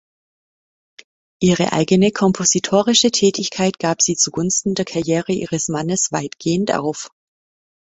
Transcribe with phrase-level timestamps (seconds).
[1.43, 7.11] Ihre eigene kompositorische Tätigkeit gab sie zugunsten der Karriere ihres Mannes weitgehend auf.